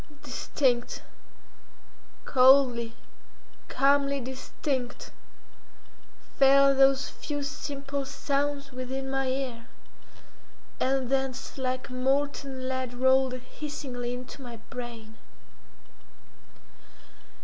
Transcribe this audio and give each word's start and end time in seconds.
Distinct, 0.23 1.03
coldly, 2.25 2.95
calmly 3.67 4.19
distinct, 4.19 5.11
fell 6.39 6.73
those 6.73 7.07
few 7.09 7.43
simple 7.43 8.03
sounds 8.05 8.71
within 8.71 9.11
my 9.11 9.27
ear, 9.27 9.67
and 10.79 11.11
thence 11.11 11.55
like 11.59 11.91
molten 11.91 12.67
lead 12.67 12.95
rolled 12.95 13.33
hissingly 13.33 14.11
into 14.15 14.41
my 14.41 14.57
brain. 14.71 15.17